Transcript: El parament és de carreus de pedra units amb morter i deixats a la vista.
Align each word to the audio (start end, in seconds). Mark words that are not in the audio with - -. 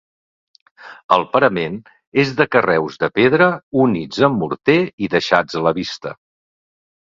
El 1.17 1.25
parament 1.35 1.75
és 2.23 2.33
de 2.41 2.47
carreus 2.57 2.97
de 3.05 3.11
pedra 3.19 3.51
units 3.87 4.27
amb 4.31 4.43
morter 4.47 4.81
i 5.09 5.15
deixats 5.17 5.63
a 5.63 5.67
la 5.69 5.79
vista. 5.83 6.19